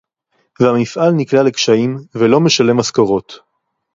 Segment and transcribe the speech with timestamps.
[0.59, 3.33] והמפעל נקלע לקשיים ולא משלם משכורות